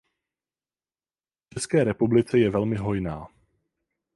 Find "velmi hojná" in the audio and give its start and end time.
2.49-3.27